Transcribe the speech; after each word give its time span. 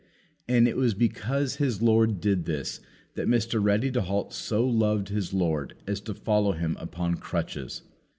And 0.47 0.67
it 0.67 0.77
was 0.77 0.95
because 0.95 1.57
his 1.57 1.79
Lord 1.79 2.19
did 2.19 2.45
this, 2.45 2.79
that 3.13 3.27
Mr. 3.27 3.63
Ready 3.63 3.91
to 3.91 4.01
halt 4.01 4.33
so 4.33 4.67
loved 4.67 5.09
his 5.09 5.31
Lord 5.31 5.75
as 5.85 6.01
to 6.01 6.15
follow 6.15 6.53
Him 6.53 6.75
upon 6.79 7.17
crutches. 7.17 7.83